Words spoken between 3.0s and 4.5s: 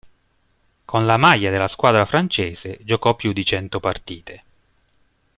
più di cento partite.